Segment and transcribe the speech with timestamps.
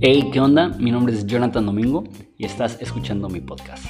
[0.00, 0.68] Hey, ¿qué onda?
[0.70, 2.02] Mi nombre es Jonathan Domingo
[2.36, 3.84] y estás escuchando mi podcast.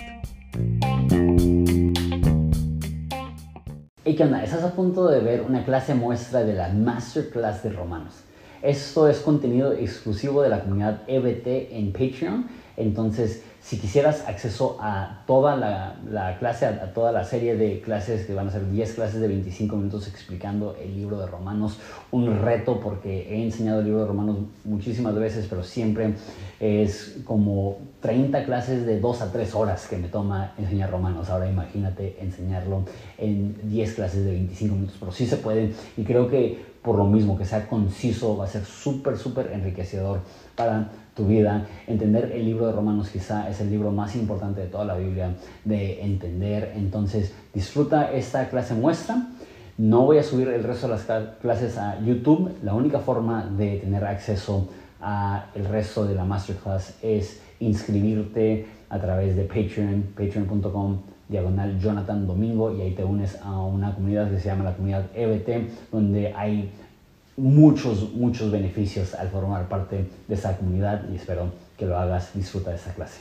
[4.05, 4.45] Hey, ¿qué onda?
[4.45, 8.25] Estás a punto de ver una clase muestra de la Masterclass de Romanos.
[8.61, 12.47] Esto es contenido exclusivo de la comunidad EBT en Patreon.
[12.77, 18.35] Entonces, si quisieras acceso a toda la, clase, a, toda la serie de clases, que
[18.35, 21.79] van a ser 10 clases de 25 minutos explicando el libro de Romanos,
[22.11, 26.15] un reto porque he enseñado el libro de Romanos muchísimas veces, pero siempre
[26.59, 31.31] es como 30 clases de 2 a 3 horas que me toma enseñar Romanos.
[31.31, 32.85] Ahora imagínate enseñarlo
[33.17, 37.05] en 10 clases de 25 minutos, pero sí se puede y creo que por lo
[37.05, 40.21] mismo que sea conciso va a ser súper, súper enriquecedor
[40.57, 41.67] para tu vida.
[41.87, 45.35] Entender el libro de Romanos quizá es el libro más importante de toda la Biblia
[45.65, 46.73] de entender.
[46.77, 49.29] Entonces disfruta esta clase muestra.
[49.79, 51.07] No voy a subir el resto de las
[51.41, 52.53] clases a YouTube.
[52.63, 54.69] La única forma de tener acceso
[55.01, 60.99] a el resto de la masterclass es inscribirte a través de Patreon, patreon.com
[61.29, 65.07] diagonal Jonathan Domingo y ahí te unes a una comunidad que se llama la comunidad
[65.15, 66.71] EBT donde hay
[67.37, 72.71] muchos, muchos beneficios al formar parte de esa comunidad y espero que lo hagas, disfruta
[72.71, 73.21] de esa clase.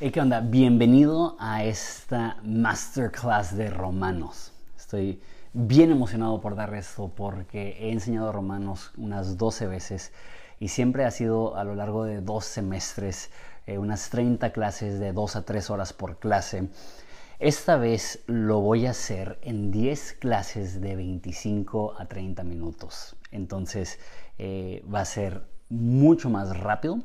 [0.00, 0.40] Hey, ¿qué onda?
[0.40, 4.52] Bienvenido a esta masterclass de romanos.
[4.76, 5.20] Estoy
[5.52, 10.12] bien emocionado por dar esto porque he enseñado romanos unas 12 veces
[10.60, 13.30] y siempre ha sido a lo largo de dos semestres,
[13.66, 16.68] eh, unas 30 clases de 2 a 3 horas por clase.
[17.38, 23.14] Esta vez lo voy a hacer en 10 clases de 25 a 30 minutos.
[23.30, 23.98] Entonces
[24.38, 27.00] eh, va a ser mucho más rápido,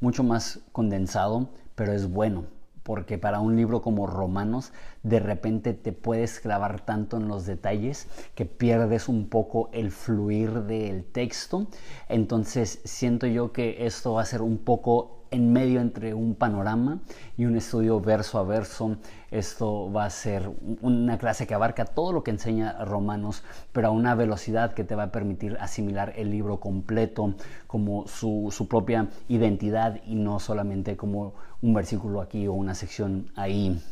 [0.00, 2.46] mucho más condensado, pero es bueno
[2.84, 8.06] porque para un libro como Romanos de repente te puedes clavar tanto en los detalles
[8.36, 11.66] que pierdes un poco el fluir del texto.
[12.08, 17.00] Entonces siento yo que esto va a ser un poco en medio entre un panorama
[17.36, 18.96] y un estudio verso a verso.
[19.32, 20.48] Esto va a ser
[20.80, 23.42] una clase que abarca todo lo que enseña Romanos,
[23.72, 27.34] pero a una velocidad que te va a permitir asimilar el libro completo
[27.66, 33.82] como su, propia identidad y no solamente como un versículo aquí o una sección ahí.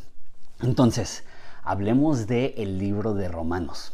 [0.61, 1.23] Entonces,
[1.63, 3.93] hablemos del el libro de Romanos.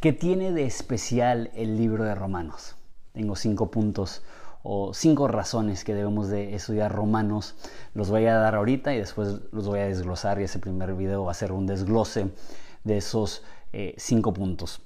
[0.00, 2.76] ¿Qué tiene de especial el libro de Romanos?
[3.12, 4.22] Tengo cinco puntos
[4.62, 7.56] o cinco razones que debemos de estudiar romanos.
[7.94, 11.24] Los voy a dar ahorita y después los voy a desglosar y ese primer video
[11.24, 12.30] va a ser un desglose
[12.84, 13.42] de esos
[13.72, 14.82] eh, cinco puntos.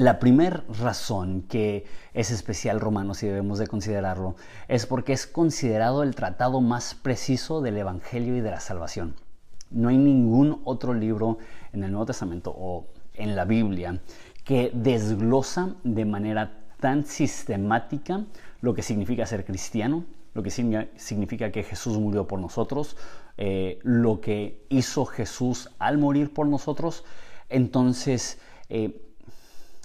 [0.00, 1.84] La primera razón que
[2.14, 4.34] es especial Romanos y debemos de considerarlo
[4.66, 9.14] es porque es considerado el tratado más preciso del Evangelio y de la salvación.
[9.68, 11.36] No hay ningún otro libro
[11.74, 14.00] en el Nuevo Testamento o en la Biblia
[14.42, 18.24] que desglosa de manera tan sistemática
[18.62, 22.96] lo que significa ser cristiano, lo que significa que Jesús murió por nosotros,
[23.36, 27.04] eh, lo que hizo Jesús al morir por nosotros.
[27.50, 28.40] Entonces,
[28.70, 29.08] eh,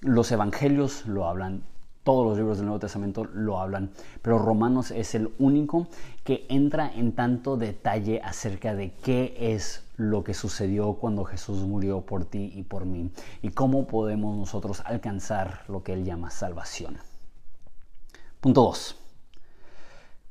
[0.02, 1.64] los evangelios lo hablan,
[2.04, 3.92] todos los libros del Nuevo Testamento lo hablan,
[4.22, 5.88] pero Romanos es el único
[6.24, 12.02] que entra en tanto detalle acerca de qué es lo que sucedió cuando Jesús murió
[12.02, 13.10] por ti y por mí
[13.42, 16.98] y cómo podemos nosotros alcanzar lo que él llama salvación.
[18.40, 18.96] Punto 2.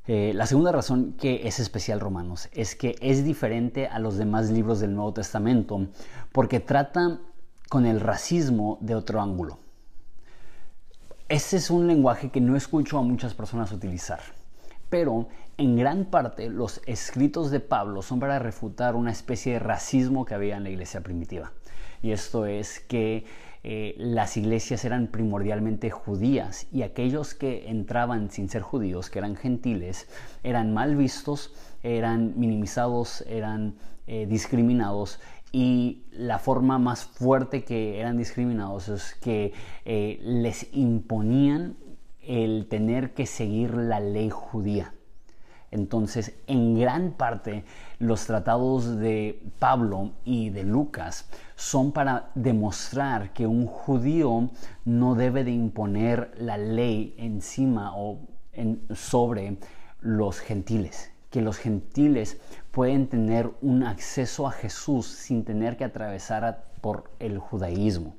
[0.07, 4.51] Eh, la segunda razón que es especial Romanos es que es diferente a los demás
[4.51, 5.87] libros del Nuevo Testamento
[6.31, 7.19] porque trata
[7.69, 9.59] con el racismo de otro ángulo.
[11.27, 14.19] Ese es un lenguaje que no escucho a muchas personas utilizar,
[14.89, 15.27] pero
[15.57, 20.35] en gran parte los escritos de Pablo son para refutar una especie de racismo que
[20.35, 21.51] había en la iglesia primitiva.
[22.03, 23.25] Y esto es que
[23.63, 29.35] eh, las iglesias eran primordialmente judías y aquellos que entraban sin ser judíos, que eran
[29.35, 30.07] gentiles,
[30.43, 35.19] eran mal vistos, eran minimizados, eran eh, discriminados
[35.55, 39.53] y la forma más fuerte que eran discriminados es que
[39.85, 41.77] eh, les imponían
[42.21, 44.93] el tener que seguir la ley judía.
[45.71, 47.63] Entonces, en gran parte,
[47.99, 54.49] los tratados de Pablo y de Lucas son para demostrar que un judío
[54.83, 58.19] no debe de imponer la ley encima o
[58.93, 59.57] sobre
[60.01, 62.41] los gentiles, que los gentiles
[62.75, 68.17] pueden tener un acceso a Jesús sin tener que atravesar por el judaísmo.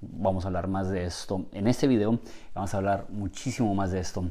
[0.00, 2.18] Vamos a hablar más de esto en este video,
[2.54, 4.30] vamos a hablar muchísimo más de esto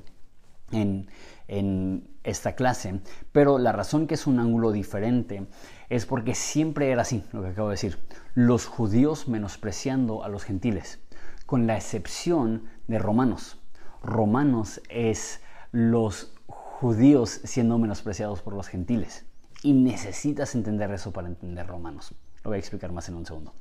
[0.71, 1.12] en,
[1.47, 3.01] en esta clase,
[3.31, 5.45] pero la razón que es un ángulo diferente
[5.89, 8.00] es porque siempre era así, lo que acabo de decir,
[8.33, 11.00] los judíos menospreciando a los gentiles.
[11.45, 13.59] con la excepción de Romanos.
[14.01, 15.39] Romanos es
[15.71, 19.24] los judíos siendo menospreciados por los gentiles.
[19.66, 22.14] Y necesitas entender eso para entender Romanos.
[22.44, 23.52] Lo voy a explicar más en un segundo.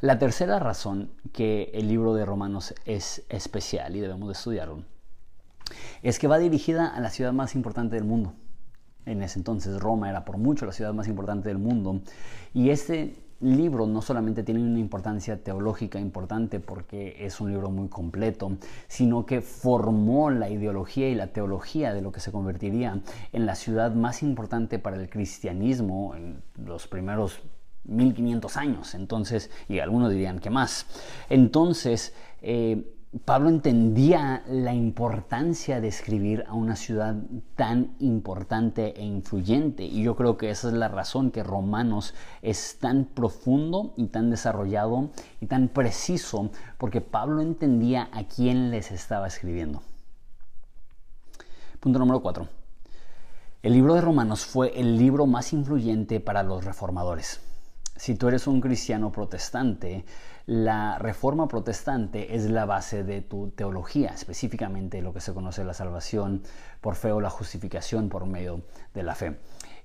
[0.00, 4.82] La tercera razón que el libro de Romanos es especial y debemos de estudiarlo
[6.02, 8.32] es que va dirigida a la ciudad más importante del mundo.
[9.04, 12.00] En ese entonces Roma era por mucho la ciudad más importante del mundo
[12.54, 17.88] y este libro no solamente tiene una importancia teológica importante porque es un libro muy
[17.88, 18.52] completo,
[18.86, 23.00] sino que formó la ideología y la teología de lo que se convertiría
[23.32, 27.40] en la ciudad más importante para el cristianismo en los primeros
[27.84, 30.86] 1500 años, entonces, y algunos dirían que más.
[31.30, 37.16] Entonces, eh, Pablo entendía la importancia de escribir a una ciudad
[37.56, 42.78] tan importante e influyente y yo creo que esa es la razón que Romanos es
[42.78, 45.10] tan profundo y tan desarrollado
[45.40, 49.82] y tan preciso porque Pablo entendía a quién les estaba escribiendo.
[51.80, 52.46] Punto número 4.
[53.64, 57.40] El libro de Romanos fue el libro más influyente para los reformadores
[58.00, 60.06] si tú eres un cristiano protestante,
[60.50, 65.74] la reforma protestante es la base de tu teología, específicamente lo que se conoce la
[65.74, 66.42] salvación
[66.80, 68.62] por fe o la justificación por medio
[68.92, 69.36] de la fe.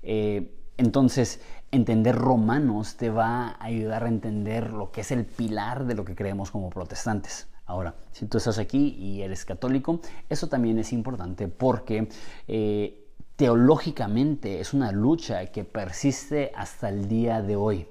[0.02, 1.40] Eh, entonces,
[1.70, 6.04] entender romanos te va a ayudar a entender lo que es el pilar de lo
[6.04, 7.46] que creemos como protestantes.
[7.64, 12.08] Ahora, si tú estás aquí y eres católico, eso también es importante porque
[12.48, 17.86] eh, teológicamente es una lucha que persiste hasta el día de hoy.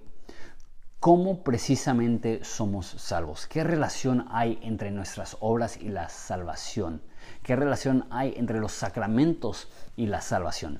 [1.06, 3.46] ¿Cómo precisamente somos salvos?
[3.46, 7.04] ¿Qué relación hay entre nuestras obras y la salvación?
[7.44, 10.80] ¿Qué relación hay entre los sacramentos y la salvación?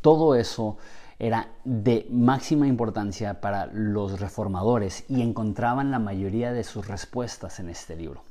[0.00, 0.76] Todo eso
[1.20, 7.70] era de máxima importancia para los reformadores y encontraban la mayoría de sus respuestas en
[7.70, 8.24] este libro.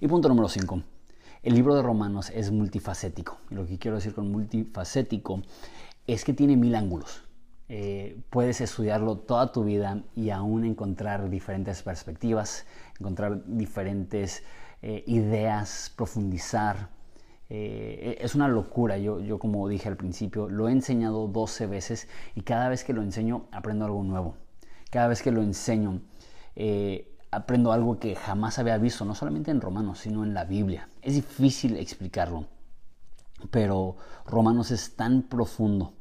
[0.00, 0.80] Y punto número 5.
[1.42, 3.36] El libro de Romanos es multifacético.
[3.50, 5.42] Y lo que quiero decir con multifacético
[6.06, 7.25] es que tiene mil ángulos.
[7.68, 12.64] Eh, puedes estudiarlo toda tu vida y aún encontrar diferentes perspectivas,
[13.00, 14.44] encontrar diferentes
[14.82, 16.90] eh, ideas, profundizar.
[17.48, 22.08] Eh, es una locura, yo, yo como dije al principio, lo he enseñado 12 veces
[22.34, 24.36] y cada vez que lo enseño aprendo algo nuevo.
[24.90, 26.00] Cada vez que lo enseño
[27.32, 30.88] aprendo algo que jamás había visto, no solamente en Romanos, sino en la Biblia.
[31.02, 32.46] Es difícil explicarlo,
[33.50, 33.96] pero
[34.26, 35.95] Romanos es tan profundo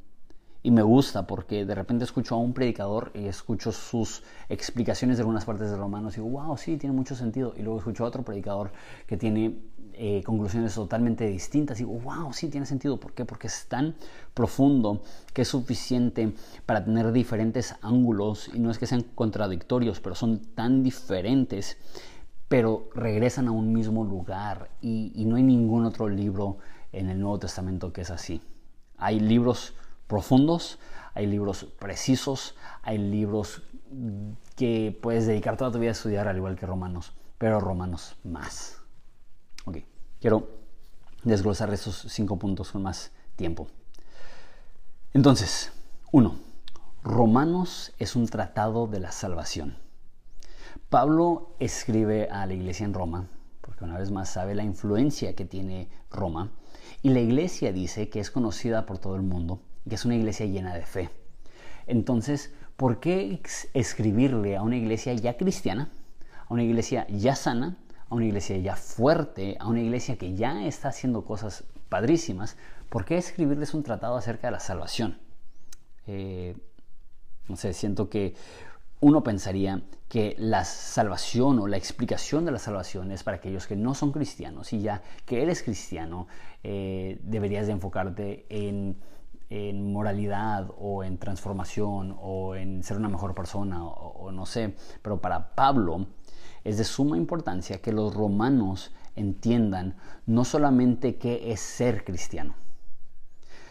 [0.65, 5.21] y me gusta porque de repente escucho a un predicador y escucho sus explicaciones de
[5.21, 7.53] algunas partes de Romanos y digo, wow, sí, tiene mucho sentido.
[7.55, 8.71] Y luego escucho a otro predicador
[9.05, 9.59] que tiene
[9.93, 12.99] eh, conclusiones totalmente distintas y digo, wow, sí, tiene sentido.
[12.99, 13.25] ¿Por qué?
[13.25, 13.93] Porque es tan
[14.33, 15.03] profundo
[15.35, 16.33] que es suficiente
[16.65, 21.77] para tener diferentes ángulos y no es que sean contradictorios, pero son tan diferentes,
[22.47, 26.57] pero regresan a un mismo lugar y, y no hay ningún otro libro
[26.91, 28.41] en el Nuevo Testamento que es así.
[28.97, 29.75] Hay libros
[30.07, 30.79] profundos,
[31.13, 33.63] hay libros precisos, hay libros
[34.55, 38.81] que puedes dedicar toda tu vida a estudiar al igual que romanos, pero romanos más.
[39.65, 39.77] Ok,
[40.19, 40.49] quiero
[41.23, 43.67] desglosar esos cinco puntos con más tiempo.
[45.13, 45.71] Entonces,
[46.11, 46.35] uno,
[47.05, 49.77] Romanos es un tratado de la salvación.
[50.89, 53.29] Pablo escribe a la iglesia en Roma,
[53.61, 56.51] porque una vez más sabe la influencia que tiene Roma,
[57.03, 60.45] y la iglesia dice que es conocida por todo el mundo que es una iglesia
[60.45, 61.09] llena de fe.
[61.87, 63.41] Entonces, ¿por qué
[63.73, 65.91] escribirle a una iglesia ya cristiana,
[66.47, 67.77] a una iglesia ya sana,
[68.09, 72.57] a una iglesia ya fuerte, a una iglesia que ya está haciendo cosas padrísimas?
[72.89, 75.19] ¿Por qué escribirles un tratado acerca de la salvación?
[76.07, 76.55] Eh,
[77.47, 78.35] no sé, siento que
[79.01, 83.75] uno pensaría que la salvación o la explicación de la salvación es para aquellos que
[83.75, 86.27] no son cristianos y ya que eres cristiano
[86.63, 88.97] eh, deberías de enfocarte en
[89.55, 95.21] en moralidad o en transformación o en ser una mejor persona o, no sé, pero
[95.21, 96.07] para Pablo
[96.63, 99.95] es de suma importancia que los romanos entiendan
[100.25, 102.55] no solamente qué es ser cristiano,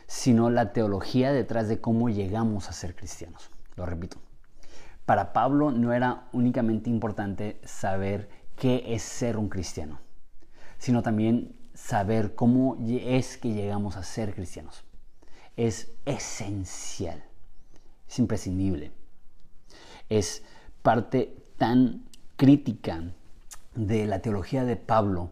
[0.06, 3.50] sino la teología detrás de cómo llegamos a ser cristianos.
[3.76, 4.16] Lo repito.
[5.04, 9.98] Para Pablo no era únicamente importante saber qué es ser un cristiano,
[10.78, 14.84] sino también saber cómo es que llegamos a ser cristianos
[15.56, 17.24] es esencial,
[18.08, 18.92] es imprescindible.
[20.08, 20.42] Es
[20.82, 22.04] parte tan
[22.36, 23.02] crítica
[23.74, 25.30] de la teología de Pablo,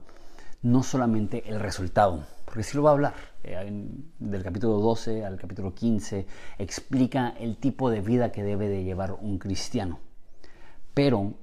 [0.62, 3.14] no solamente el resultado, porque sí lo va a hablar,
[3.44, 3.88] eh,
[4.18, 6.26] del capítulo 12 al capítulo 15,
[6.58, 9.98] explica el tipo de vida que debe de llevar un cristiano,
[10.94, 11.34] pero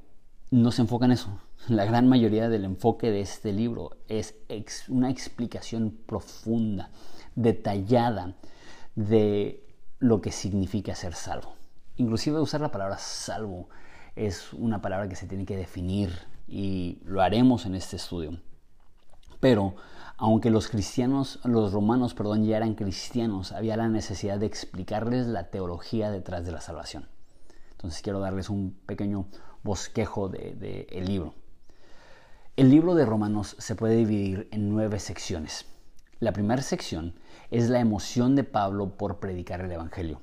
[0.52, 1.40] no se enfoca en eso.
[1.68, 4.34] La gran mayoría del enfoque de este libro es
[4.88, 6.90] una explicación profunda,
[7.36, 8.36] detallada
[9.00, 9.66] de
[10.00, 11.56] lo que significa ser salvo.
[11.96, 13.70] Inclusive usar la palabra salvo
[14.16, 16.12] es una palabra que se tiene que definir
[16.50, 18.42] y lo haremos en este estudio.
[19.40, 19.76] Pero
[20.18, 25.50] aunque los cristianos, los romanos, perdón, ya eran cristianos, había la necesidad de explicarles la
[25.50, 27.08] teología detrás de la salvación.
[27.72, 29.28] Entonces quiero darles un pequeño
[29.64, 31.36] bosquejo del de, libro.
[32.58, 35.66] El libro de Romanos se puede dividir en nueve secciones.
[36.22, 37.14] La primera sección
[37.50, 40.22] es la emoción de Pablo por predicar el Evangelio.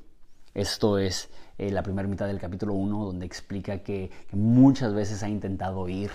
[0.52, 5.28] Esto es eh, la primera mitad del capítulo 1, donde explica que, muchas veces ha
[5.30, 6.10] intentado ir.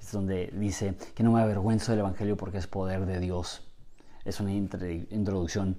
[0.00, 3.62] Es donde dice que no me avergüenzo del Evangelio porque es poder de Dios.
[4.24, 5.76] Es una introducción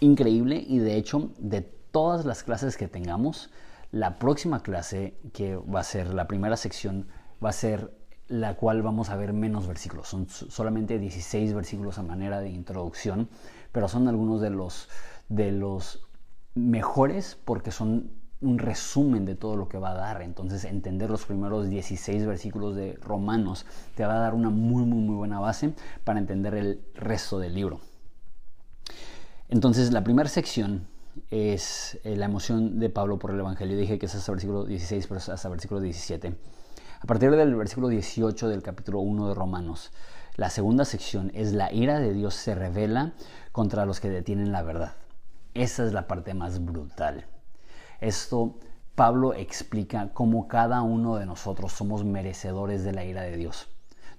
[0.00, 3.50] increíble y de hecho de todas las clases que tengamos,
[3.92, 7.08] la próxima clase, que va a ser la primera sección,
[7.44, 7.99] va a ser
[8.30, 10.06] la cual vamos a ver menos versículos.
[10.06, 13.28] Son solamente 16 versículos a manera de introducción,
[13.72, 14.88] pero son algunos de los,
[15.28, 16.06] de los
[16.54, 20.22] mejores porque son un resumen de todo lo que va a dar.
[20.22, 25.02] Entonces, entender los primeros 16 versículos de Romanos te va a dar una muy, muy,
[25.02, 27.80] muy buena base para entender el resto del libro.
[29.48, 30.86] Entonces, la primera sección
[31.30, 33.76] es eh, la emoción de Pablo por el Evangelio.
[33.76, 36.36] Dije que es hasta versículo 16, pero es hasta versículo 17.
[37.02, 39.90] A partir del versículo 18 del capítulo 1 de Romanos,
[40.36, 43.14] la segunda sección es la ira de Dios se revela
[43.52, 44.92] contra los que detienen la verdad.
[45.54, 47.24] Esa es la parte más brutal.
[48.00, 48.58] Esto
[48.94, 53.68] Pablo explica cómo cada uno de nosotros somos merecedores de la ira de Dios.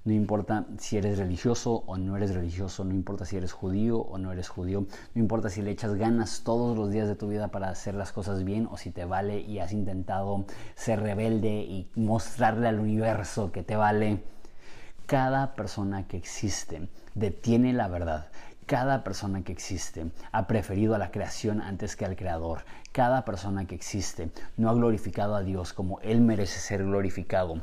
[0.03, 4.17] No importa si eres religioso o no eres religioso, no importa si eres judío o
[4.17, 7.49] no eres judío, no importa si le echas ganas todos los días de tu vida
[7.49, 11.87] para hacer las cosas bien o si te vale y has intentado ser rebelde y
[11.93, 14.23] mostrarle al universo que te vale.
[15.05, 18.31] Cada persona que existe detiene la verdad.
[18.65, 22.63] Cada persona que existe ha preferido a la creación antes que al creador.
[22.91, 27.61] Cada persona que existe no ha glorificado a Dios como Él merece ser glorificado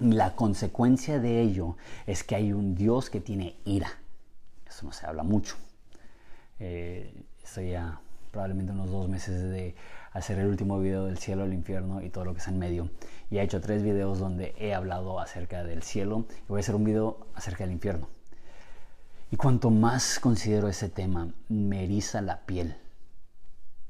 [0.00, 1.76] la consecuencia de ello
[2.06, 3.90] es que hay un Dios que tiene ira.
[4.66, 5.56] Eso no se habla mucho.
[6.58, 9.74] Eh, estoy ya probablemente unos dos meses de
[10.12, 12.90] hacer el último video del cielo, el infierno y todo lo que está en medio.
[13.30, 16.74] Y he hecho tres videos donde he hablado acerca del cielo y voy a hacer
[16.74, 18.08] un video acerca del infierno.
[19.30, 22.76] Y cuanto más considero ese tema, me eriza la piel.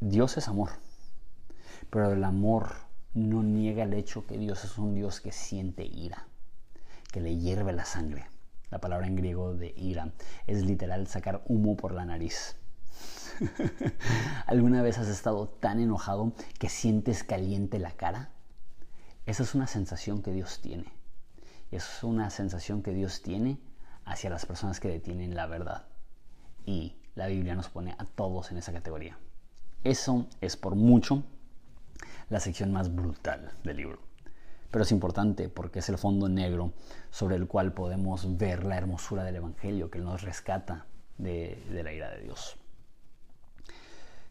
[0.00, 0.70] Dios es amor,
[1.88, 6.26] pero el amor no niega el hecho que Dios es un Dios que siente ira,
[7.12, 8.26] que le hierve la sangre.
[8.70, 10.12] La palabra en griego de ira
[10.46, 12.56] es literal sacar humo por la nariz.
[14.46, 18.30] ¿Alguna vez has estado tan enojado que sientes caliente la cara?
[19.26, 20.92] Esa es una sensación que Dios tiene.
[21.70, 23.58] es una sensación que Dios tiene
[24.04, 25.86] hacia las personas que detienen la verdad.
[26.64, 29.18] Y la Biblia nos pone a todos en esa categoría.
[29.82, 31.24] Eso es por mucho
[32.28, 33.98] la sección más brutal del libro.
[34.70, 36.72] Pero es importante porque es el fondo negro
[37.10, 40.86] sobre el cual podemos ver la hermosura del Evangelio que nos rescata
[41.18, 42.56] de, la ira de Dios.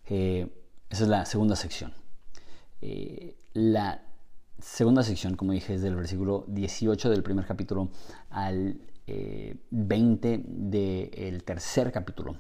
[0.08, 0.48] Eh,
[0.90, 1.94] esa es la segunda sección.
[2.82, 4.02] Eh, la
[4.60, 7.90] segunda sección, como dije, es del versículo 18 del primer capítulo
[8.30, 12.38] al 20 eh, del tercer capítulo.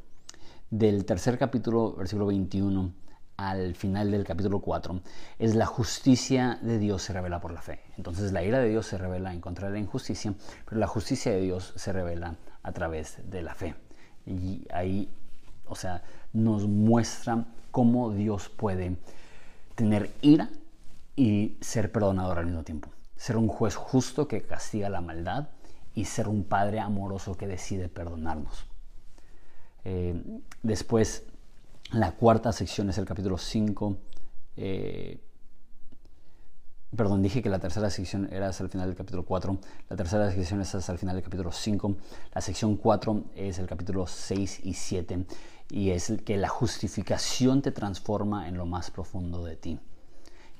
[0.70, 2.94] Del tercer capítulo, versículo 21
[3.39, 5.00] al final del capítulo 4
[5.39, 7.79] es la justicia de Dios se revela por la fe.
[7.96, 10.34] Entonces la ira de Dios se revela en contra de la injusticia,
[10.65, 13.75] pero la justicia de Dios se revela a través de la fe.
[14.25, 15.10] Y ahí,
[15.65, 16.03] o sea,
[16.34, 18.98] nos muestra cómo Dios puede
[19.75, 20.50] tener ira
[21.15, 22.89] y ser perdonador al mismo tiempo.
[23.15, 25.48] Ser un juez justo que castiga la maldad
[25.96, 28.65] y ser un padre amoroso que decide perdonarnos.
[29.86, 31.24] Eh, después
[31.91, 33.98] la cuarta sección es el capítulo 5.
[34.58, 35.19] Eh,
[36.96, 39.58] perdón, dije que la tercera sección era hasta el final del capítulo 4.
[39.89, 41.96] La tercera sección es hasta el final del capítulo 5.
[42.34, 45.25] La sección 4 es el capítulo 6 y 7.
[45.72, 49.79] Y es que la justificación te transforma en lo más profundo de ti.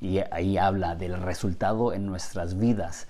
[0.02, 3.08] Y ahí habla del resultado en nuestras vidas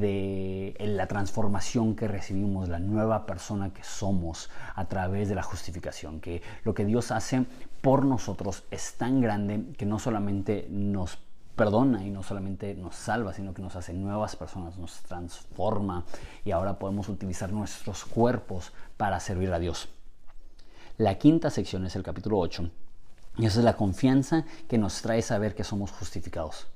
[0.00, 6.20] de la transformación que recibimos, la nueva persona que somos a través de la justificación,
[6.20, 7.44] que lo que Dios hace
[7.80, 11.18] por nosotros es tan grande que no solamente nos
[11.56, 16.04] perdona y no solamente nos salva, sino que nos hace nuevas personas, nos transforma
[16.44, 19.88] y ahora podemos utilizar nuestros cuerpos para servir a Dios.
[20.98, 22.70] La quinta sección es el capítulo 8
[23.38, 26.68] y esa es la confianza que nos trae saber que somos justificados.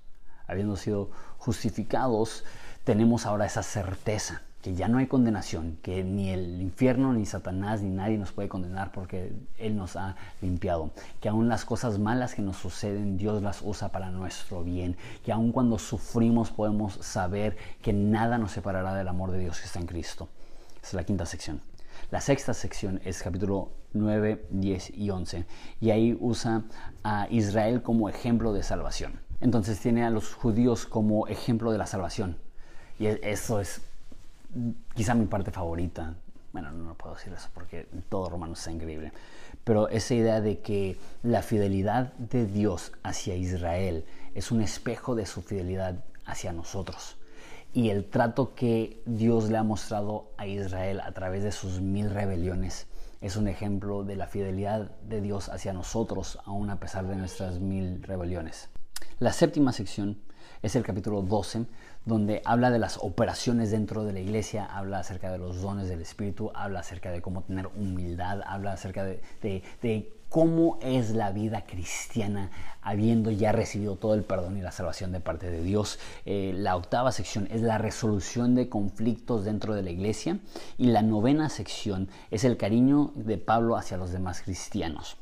[0.46, 2.44] Habiendo sido justificados,
[2.86, 7.82] tenemos ahora esa certeza que ya no hay condenación, que ni el infierno, ni Satanás,
[7.82, 12.36] ni nadie nos puede condenar porque Él nos ha limpiado, que aún las cosas malas
[12.36, 17.56] que nos suceden, Dios las usa para nuestro bien, que aún cuando sufrimos podemos saber
[17.82, 20.28] que nada nos separará del amor de Dios que está en Cristo.
[20.80, 21.60] Esa es la quinta sección.
[22.12, 25.44] La sexta sección es capítulo 9, 10 y 11,
[25.80, 26.62] y ahí usa
[27.02, 29.18] a Israel como ejemplo de salvación.
[29.40, 32.45] Entonces tiene a los judíos como ejemplo de la salvación.
[32.98, 33.80] Y e, eso es
[34.94, 36.14] quizá mi parte favorita.
[36.52, 39.12] Bueno, no, puedo decir eso porque todo romano está increíble.
[39.64, 45.26] Pero esa idea de que la fidelidad de Dios hacia Israel es un espejo de
[45.26, 47.16] su fidelidad hacia nosotros.
[47.74, 52.08] Y el trato que Dios le ha mostrado a Israel a través de sus mil
[52.10, 52.86] rebeliones
[53.20, 57.58] es un ejemplo de la fidelidad de Dios hacia nosotros, aún a pesar de nuestras
[57.60, 58.68] mil rebeliones.
[59.18, 60.18] La séptima sección
[60.62, 61.66] es el capítulo 12,
[62.06, 66.00] donde habla de las operaciones dentro de la iglesia, habla acerca de los dones del
[66.00, 72.50] Espíritu, habla acerca de cómo tener humildad, habla acerca de, cómo es la vida cristiana
[72.82, 75.98] habiendo ya recibido todo el perdón y la salvación de parte de Dios.
[76.24, 80.38] Eh, la octava sección es la resolución de conflictos dentro de la iglesia
[80.78, 85.16] y la novena sección es el cariño de Pablo hacia los demás cristianos.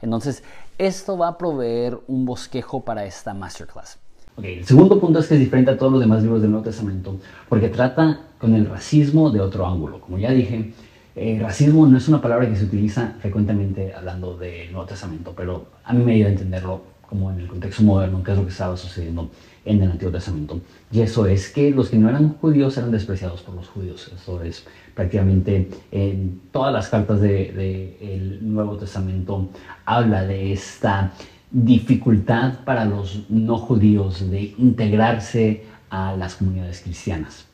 [0.00, 0.42] Entonces,
[0.78, 3.98] esto va a proveer un bosquejo para esta masterclass.
[4.34, 6.64] Okay, el segundo punto es que es diferente a todos los demás libros del Nuevo
[6.64, 10.00] Testamento porque trata con el racismo de otro ángulo.
[10.00, 10.72] Como ya dije,
[11.14, 15.66] el racismo no es una palabra que se utiliza frecuentemente hablando del Nuevo Testamento, pero
[15.84, 18.50] a mí me ayuda a entenderlo como en el contexto moderno, qué es lo que
[18.50, 19.28] estaba sucediendo
[19.66, 20.60] en el Antiguo Testamento.
[20.90, 24.10] Y eso es que los que no eran judíos eran despreciados por los judíos.
[24.14, 29.50] Eso es prácticamente en todas las cartas del de, Nuevo Testamento
[29.84, 31.12] habla de esta
[31.52, 37.46] dificultad para los no judíos de integrarse a las comunidades cristianas.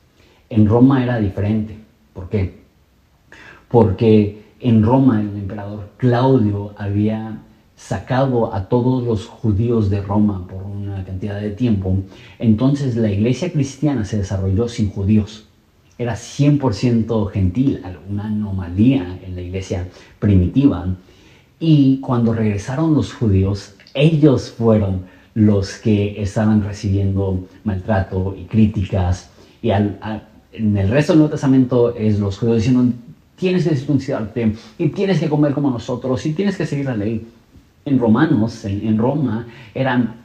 [0.48, 1.76] En Roma era diferente.
[2.12, 2.60] ¿Por qué?
[3.68, 7.38] Porque en Roma el emperador Claudio había
[7.76, 11.96] sacado a todos los judíos de Roma por una cantidad de tiempo.
[12.38, 15.46] Entonces la iglesia cristiana se desarrolló sin judíos.
[15.96, 19.88] Era 100% gentil, una anomalía en la iglesia
[20.20, 20.86] primitiva.
[21.60, 25.02] Y cuando regresaron los judíos, ellos fueron
[25.34, 29.30] los que estaban recibiendo maltrato y críticas.
[29.62, 29.98] Y en
[30.52, 32.92] el resto del Nuevo Testamento es los judíos diciendo,
[33.36, 37.26] tienes que circuncidarte y tienes que comer como nosotros y tienes que seguir la ley.
[37.84, 40.16] En Romanos, en, Roma, eran,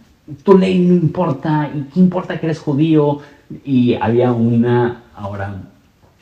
[0.43, 3.19] tu ley no importa, y qué importa que eres judío.
[3.63, 5.61] Y había una, ahora,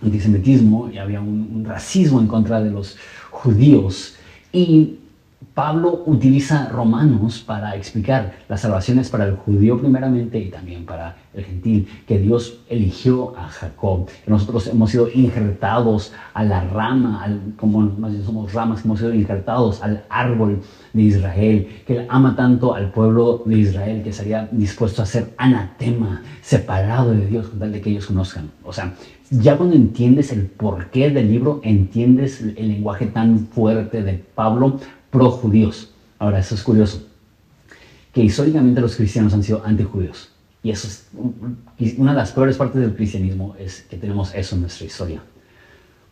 [0.04, 2.98] antisemitismo y había un, un racismo en contra de los
[3.32, 4.16] judíos.
[4.54, 4.98] Y
[5.54, 11.44] Pablo utiliza Romanos para explicar las salvaciones para el judío primeramente y también para el
[11.44, 17.26] gentil, que Dios eligió a Jacob, que nosotros hemos sido injertados a la rama,
[17.58, 20.62] como más bien somos ramas, hemos sido injertados al árbol
[20.94, 25.34] de Israel, que él ama tanto al pueblo de Israel que estaría dispuesto a ser
[25.38, 28.52] anatema, separado de Dios con tal de que ellos conozcan.
[28.64, 28.94] O sea,
[29.30, 34.80] ya cuando entiendes el porqué del libro, entiendes el lenguaje tan fuerte de Pablo
[35.12, 35.92] pro-judíos.
[36.18, 37.08] Ahora, eso es curioso,
[38.14, 40.30] que históricamente los cristianos han sido antijudíos.
[40.64, 44.62] Y eso es una de las peores partes del cristianismo, es que tenemos eso en
[44.62, 45.22] nuestra historia.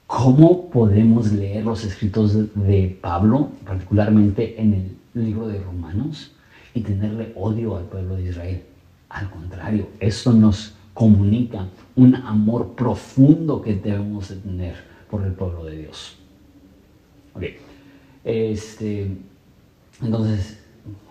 [0.08, 4.74] ¿Cómo podemos leer los escritos de Pablo, particularmente en
[5.14, 6.32] el libro de Romanos,
[6.74, 8.64] y tenerle odio al pueblo de Israel?
[9.10, 14.76] Al contrario, eso nos comunica un amor profundo que debemos de tener
[15.12, 16.18] por el pueblo de Dios.
[17.36, 17.69] Okay.
[18.24, 19.12] Este,
[20.02, 20.60] entonces,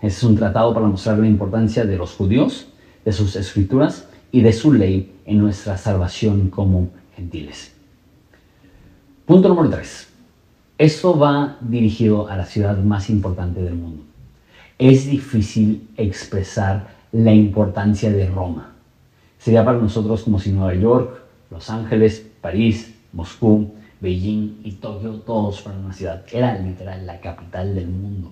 [0.01, 2.67] es un tratado para mostrar la importancia de los judíos,
[3.05, 7.73] de sus escrituras y de su ley en nuestra salvación como gentiles.
[9.25, 10.07] Punto número 3.
[10.77, 14.03] Esto va dirigido a la ciudad más importante del mundo.
[14.77, 18.73] Es difícil expresar la importancia de Roma.
[19.37, 25.61] Sería para nosotros como si Nueva York, Los Ángeles, París, Moscú, Beijing y Tokio, todos
[25.61, 26.23] fueron una ciudad.
[26.31, 28.31] Era literal la capital del mundo.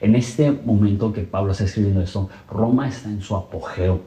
[0.00, 4.00] En este momento que Pablo está escribiendo esto, Roma está en su apogeo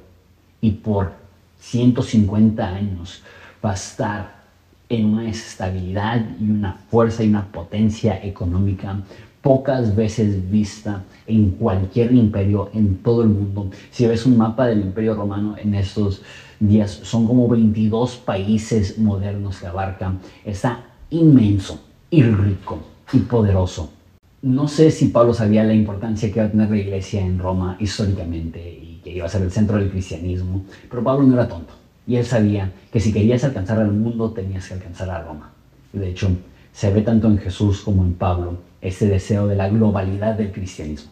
[0.61, 1.13] y por
[1.59, 3.23] 150 años
[3.63, 4.35] va a estar
[4.89, 8.99] en una estabilidad y una fuerza y una potencia económica
[9.45, 13.69] pocas veces vista en cualquier imperio en todo el mundo.
[13.91, 16.23] Si ves un mapa del imperio romano en estos
[16.59, 20.19] días, son como 22 países modernos que abarcan.
[20.43, 20.79] esa
[21.19, 22.79] inmenso y rico
[23.11, 23.91] y poderoso.
[24.41, 27.77] No sé si Pablo sabía la importancia que iba a tener la iglesia en Roma
[27.79, 31.73] históricamente y que iba a ser el centro del cristianismo, pero Pablo no era tonto.
[32.07, 35.51] Y él sabía que si querías alcanzar al mundo tenías que alcanzar a Roma.
[35.91, 36.29] De hecho,
[36.71, 41.11] se ve tanto en Jesús como en Pablo ese deseo de la globalidad del cristianismo.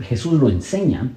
[0.00, 1.10] Jesús lo enseña,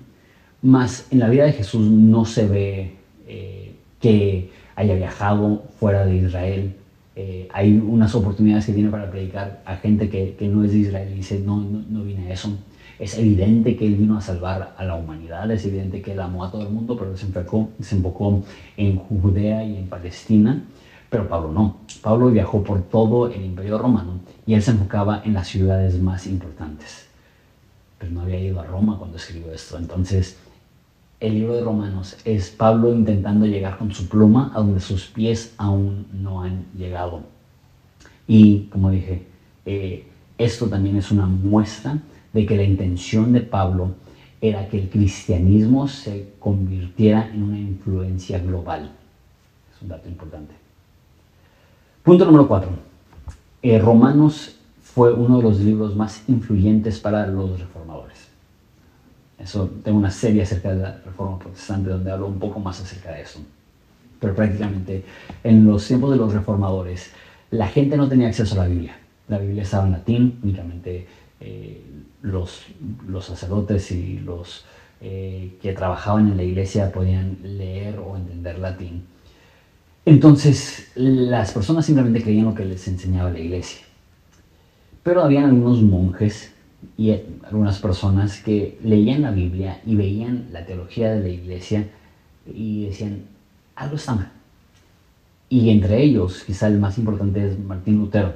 [0.62, 2.96] mas en la vida de Jesús no se ve
[3.28, 6.76] eh, que haya viajado fuera de Israel.
[7.16, 11.10] Eh, hay unas oportunidades que tiene para predicar a gente que, no es de Israel
[11.12, 12.58] y dice, no, no, no vine a eso.
[13.00, 16.46] Es evidente que él vino a salvar a la humanidad, es evidente que él amó
[16.46, 18.44] a todo el mundo, pero se enfocó, se enfocó
[18.78, 20.64] en Judea y en Palestina.
[21.10, 21.78] Pero Pablo no.
[22.02, 26.28] Pablo viajó por todo el imperio romano y él se enfocaba en las ciudades más
[26.28, 27.08] importantes.
[27.98, 29.78] Pero no había ido a Roma cuando escribió esto.
[29.78, 30.38] Entonces,
[31.20, 35.54] el libro de Romanos es Pablo intentando llegar con su pluma a donde sus pies
[35.58, 37.24] aún no han llegado.
[38.28, 39.26] Y como dije,
[39.66, 42.00] eh, esto también es una muestra
[42.34, 43.96] de que la intención de Pablo
[44.42, 48.92] era que el cristianismo se convirtiera en una influencia global.
[49.74, 50.54] Es un dato importante.
[52.04, 52.70] Punto número cuatro.
[53.62, 58.25] Eh, Romanos fue uno de los libros más influyentes para los reformadores.
[59.38, 63.12] Eso, tengo una serie acerca de la reforma protestante donde hablo un poco más acerca
[63.12, 63.40] de eso.
[64.20, 65.04] Pero prácticamente
[65.44, 67.12] en los tiempos de los reformadores,
[67.52, 68.98] la gente no tenía acceso a la Biblia.
[69.28, 71.08] La Biblia estaba en latín, únicamente
[71.40, 71.82] eh,
[72.22, 72.66] los,
[73.22, 74.66] sacerdotes y los
[75.02, 79.04] eh, que trabajaban en la iglesia podían leer o entender latín.
[80.06, 83.82] Entonces las personas simplemente creían lo que les enseñaba la iglesia.
[85.04, 86.55] Pero habían algunos monjes
[86.98, 87.12] y
[87.44, 91.88] algunas personas que leían la Biblia y veían la teología de la iglesia
[92.46, 93.24] y decían,
[93.76, 94.32] algo está mal.
[95.50, 98.34] Y entre ellos, quizá el más importante es Martín Lutero,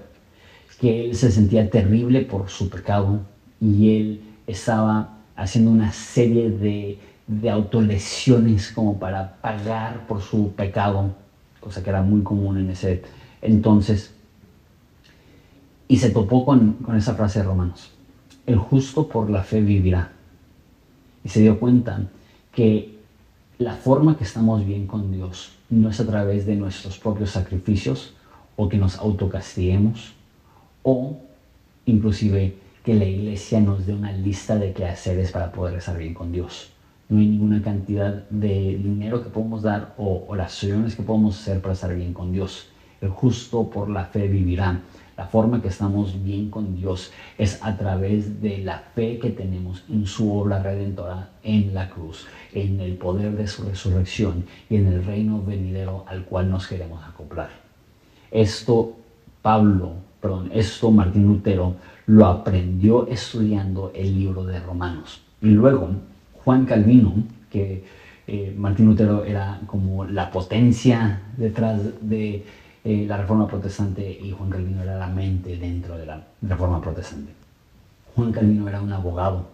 [0.79, 3.21] que él se sentía terrible por su pecado
[3.59, 11.13] y él estaba haciendo una serie de, de autolesiones como para pagar por su pecado,
[11.59, 13.01] cosa que era muy común en ese
[13.41, 14.13] entonces.
[15.88, 17.91] Y se topó con, con esa frase de Romanos,
[18.45, 20.12] el justo por la fe vivirá.
[21.23, 22.02] Y se dio cuenta
[22.54, 22.97] que
[23.58, 28.13] la forma que estamos bien con Dios no es a través de nuestros propios sacrificios
[28.56, 30.13] o que nos autocastiguemos
[30.84, 31.17] o
[31.86, 36.32] inclusive que la iglesia nos dé una lista de quehaceres para poder estar bien con
[36.32, 36.71] Dios.
[37.10, 41.73] No hay ninguna cantidad de dinero que podemos dar o oraciones que podemos hacer para
[41.73, 42.67] estar bien con Dios.
[43.02, 44.82] El justo por la fe vivirá.
[45.19, 49.84] La forma que estamos bien con Dios es a través de la fe que tenemos
[49.89, 54.88] en su obra redentora en la cruz, en el poder de su resurrección y en
[54.88, 57.49] el reino venidero al cual nos queremos acoplar.
[58.32, 58.95] Esto
[59.41, 65.19] Pablo, perdón, esto Martín Lutero lo aprendió estudiando el libro de Romanos.
[65.41, 65.89] Y luego
[66.45, 67.13] Juan Calvino,
[67.49, 67.84] que
[68.25, 72.45] eh, Martín Lutero era como la potencia detrás de
[72.83, 77.33] eh, la reforma protestante y Juan Calvino era la mente dentro de la reforma protestante.
[78.15, 79.47] Juan Calvino era un abogado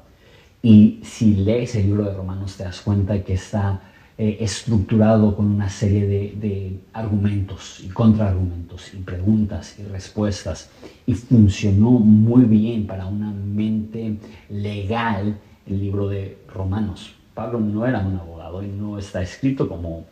[0.62, 3.82] y si lees el libro de Romanos te das cuenta que está
[4.18, 10.70] eh, estructurado con una serie de, argumentos y contraargumentos y preguntas y respuestas
[11.06, 14.18] y funcionó muy bien para una mente
[14.50, 17.14] legal el libro de Romanos.
[17.34, 20.06] Pablo no era un abogado y no está escrito como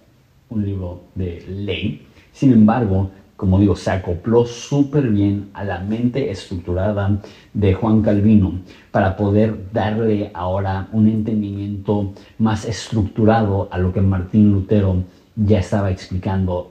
[0.49, 6.31] un libro de ley, sin embargo, como digo, se acopló súper bien a la mente
[6.31, 7.19] estructurada
[7.53, 8.59] de Juan Calvino
[8.91, 15.03] para poder darle ahora un entendimiento más estructurado a lo que Martín Lutero
[15.35, 16.69] ya estaba explicando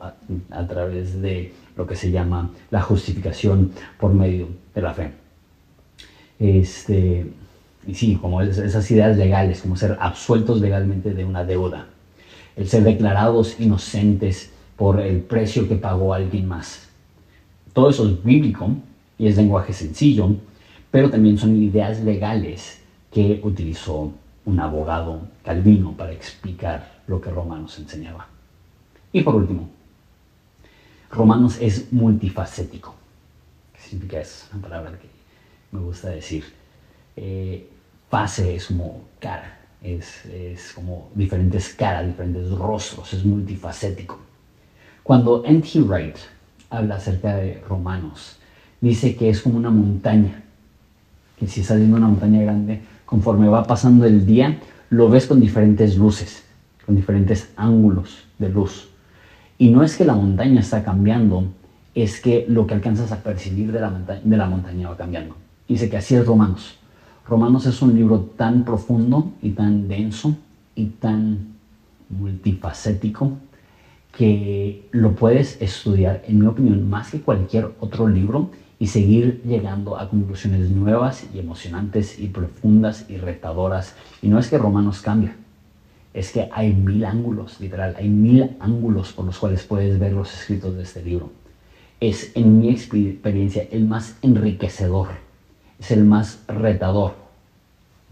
[0.51, 5.11] a, través de lo que se llama la justificación por medio de la fe.
[6.39, 7.27] Este,
[7.87, 11.87] y sí, como esas ideas legales, como ser absueltos legalmente de una deuda,
[12.57, 16.89] el ser declarados inocentes por el precio que pagó alguien más.
[17.73, 18.69] Todo eso es bíblico
[19.17, 20.35] y es lenguaje sencillo,
[20.91, 22.81] pero también son ideas legales
[23.13, 24.13] que utilizó
[24.45, 28.27] un abogado calvino para explicar lo que Romanos enseñaba.
[29.13, 29.69] Y por último,
[31.13, 32.93] Romanos es multifacético.
[33.75, 34.47] ¿Qué significa eso?
[34.53, 35.07] Una palabra que
[35.71, 36.43] me gusta decir.
[37.15, 37.69] Eh,
[38.11, 44.32] fase es como cara, es, es como diferentes caras, diferentes rostros, es multifacético.
[45.03, 45.81] Cuando N.T.
[45.81, 46.17] Wright
[46.71, 48.39] habla acerca de Romanos,
[48.81, 50.45] dice que es como una montaña,
[51.39, 54.61] que si estás viendo una montaña grande, conforme va pasando el día,
[54.91, 56.45] lo ves con diferentes luces,
[56.87, 58.91] con diferentes ángulos de luz.
[59.59, 61.47] Y no es que la montaña está cambiando,
[61.97, 65.35] es que lo que alcanzas a percibir de la, montaña, de la montaña va cambiando.
[65.67, 66.79] Dice que así es Romanos.
[67.27, 70.37] Romanos es un libro tan profundo y tan denso
[70.77, 71.55] y tan
[72.09, 73.33] multifacético
[74.17, 79.99] que lo puedes estudiar, en mi opinión, más que cualquier otro libro y seguir llegando
[79.99, 83.95] a conclusiones nuevas y emocionantes y profundas y retadoras.
[84.21, 85.33] Y no es que Romanos cambie,
[86.13, 90.33] es que hay mil ángulos, literal, hay mil ángulos por los cuales puedes ver los
[90.35, 91.31] escritos de este libro.
[92.01, 95.09] Es, en mi experiencia, el más enriquecedor,
[95.79, 97.15] es el más retador.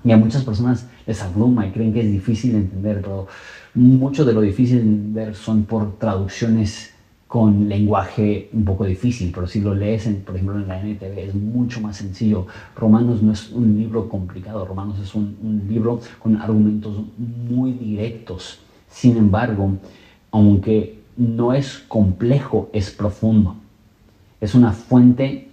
[0.02, 3.26] Y a muchas personas les abruma y creen que es difícil de entender, pero
[3.74, 6.94] mucho de lo difícil de entender son por traducciones
[7.26, 11.34] con lenguaje un poco difícil, pero si lo lees, por ejemplo, en la NTV es
[11.34, 12.46] mucho más sencillo.
[12.76, 18.60] Romanos no es un libro complicado, Romanos es un, un libro con argumentos muy directos.
[18.88, 19.76] Sin embargo,
[20.30, 23.56] aunque no es complejo, es profundo.
[24.40, 25.48] Es una fuente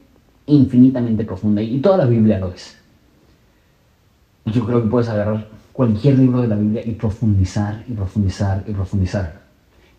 [0.48, 2.78] infinitamente profunda y toda la Biblia lo es.
[4.54, 8.72] Yo creo que puedes agarrar cualquier libro de la Biblia y profundizar y profundizar y
[8.72, 9.42] profundizar.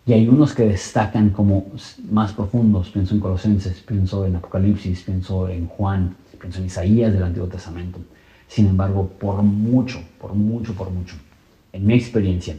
[0.05, 1.67] Y hay unos que destacan como
[2.11, 7.23] más profundos, pienso en Colosenses, pienso en Apocalipsis, pienso en Juan, pienso en Isaías del
[7.23, 7.99] Antiguo Testamento.
[8.47, 11.15] Sin embargo, por mucho, por mucho, por mucho,
[11.71, 12.57] en mi experiencia,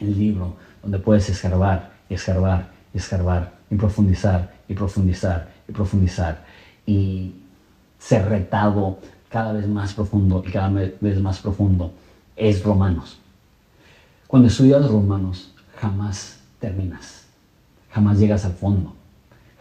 [0.00, 6.44] el libro donde puedes escarbar escarbar escarbar y profundizar y profundizar y profundizar
[6.86, 7.32] y
[7.98, 8.98] ser retado
[9.30, 11.94] cada vez más profundo y cada vez más profundo
[12.36, 13.18] es Romanos.
[14.26, 17.24] Cuando estudias Romanos, jamás terminas,
[17.90, 18.94] jamás llegas al fondo,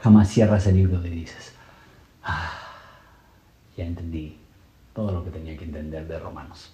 [0.02, 1.54] jamás cierras el libro y dices,
[2.24, 2.52] ah,
[3.78, 4.38] ya entendí
[4.94, 6.72] todo lo que tenía que entender de Romanos.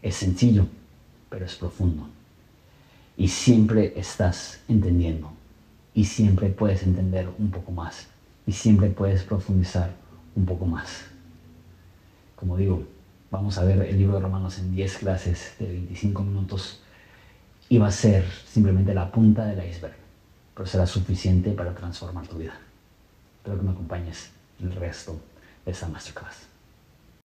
[0.00, 0.66] Es sencillo,
[1.28, 2.08] pero es profundo.
[3.16, 5.32] Y siempre estás entendiendo.
[5.94, 8.06] Y siempre puedes entender un poco más.
[8.46, 9.90] Y siempre puedes profundizar
[10.36, 11.06] un poco más.
[12.38, 12.84] Como digo,
[13.30, 16.80] vamos a ver el libro de Romanos en 10 clases de 25 minutos
[17.68, 19.96] y va a ser simplemente la punta del iceberg,
[20.54, 22.54] pero será suficiente para transformar tu vida.
[23.38, 25.20] Espero que me acompañes en el resto
[25.64, 26.57] de esta masterclass.